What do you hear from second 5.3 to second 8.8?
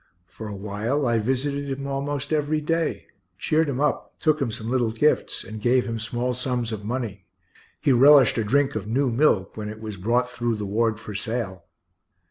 and gave him small sums of money (he relished a drink